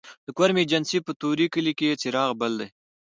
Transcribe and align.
د 0.25 0.27
کرم 0.37 0.57
ایجنسۍ 0.61 0.99
په 1.07 1.11
طوري 1.21 1.47
کلي 1.53 1.73
کې 1.79 1.99
څراغ 2.01 2.29
بل 2.39 2.53
دی 2.59 2.67